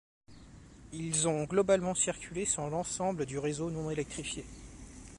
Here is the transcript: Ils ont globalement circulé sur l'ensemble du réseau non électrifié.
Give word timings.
Ils 0.93 1.27
ont 1.27 1.43
globalement 1.43 1.93
circulé 1.93 2.45
sur 2.45 2.67
l'ensemble 2.71 3.27
du 3.27 3.37
réseau 3.37 3.69
non 3.69 3.91
électrifié. 3.91 4.43